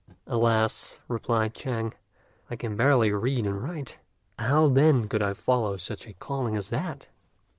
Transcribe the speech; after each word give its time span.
"Alas!" 0.25 0.99
replied 1.07 1.53
Chang, 1.53 1.93
"I 2.49 2.55
can 2.55 2.75
barely 2.75 3.11
read 3.11 3.45
and 3.45 3.61
write; 3.61 3.99
how 4.39 4.67
then 4.67 5.07
could 5.07 5.21
I 5.21 5.33
follow 5.35 5.77
such 5.77 6.07
a 6.07 6.13
calling 6.13 6.55
as 6.57 6.69
that?" 6.71 7.09